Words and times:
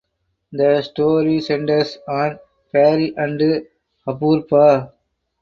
The 0.51 0.81
story 0.81 1.41
centers 1.41 1.99
on 2.09 2.39
Pari 2.73 3.15
and 3.15 3.67
Apurba. 4.07 4.93